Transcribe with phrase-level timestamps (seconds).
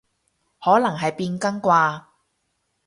[0.63, 2.05] 可能係交更啩